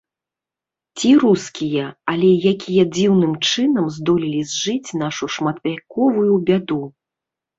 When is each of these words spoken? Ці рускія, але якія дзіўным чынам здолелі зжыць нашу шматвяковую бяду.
Ці 0.99 1.09
рускія, 1.23 1.85
але 2.13 2.29
якія 2.53 2.83
дзіўным 2.95 3.33
чынам 3.49 3.85
здолелі 3.97 4.41
зжыць 4.53 4.95
нашу 5.03 5.25
шматвяковую 5.35 6.33
бяду. 6.49 6.83